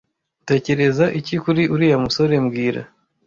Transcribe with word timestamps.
Utekereza 0.43 1.05
iki 1.19 1.35
kuri 1.43 1.61
uriya 1.73 1.95
umusore 1.99 2.33
mbwira 2.45 2.81